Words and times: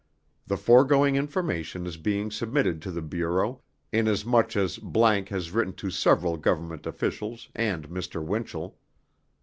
The 0.47 0.57
foregoing 0.57 1.15
information 1.15 1.85
is 1.85 1.97
being 1.97 2.31
submitted 2.31 2.81
to 2.81 2.91
the 2.91 3.03
Bureau, 3.03 3.61
inasmuch 3.91 4.57
as____ 4.57 4.79
has 5.29 5.51
written 5.51 5.73
to 5.73 5.91
several 5.91 6.37
government 6.37 6.87
officials 6.87 7.49
and 7.53 7.87
Mr. 7.87 8.19
WINCHELL. 8.25 8.75